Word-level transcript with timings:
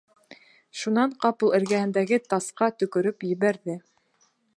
Шунан 0.83 1.11
ҡапыл 1.25 1.53
эргәһендәге 1.57 2.19
тасҡа 2.33 2.71
төкөрөп 2.81 3.27
ебәрҙе. 3.33 3.77